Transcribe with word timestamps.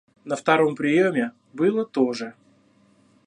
На 0.25 0.35
втором 0.35 0.73
приеме 0.75 1.31
было 1.53 1.85
то 1.85 2.11
же. 2.11 2.33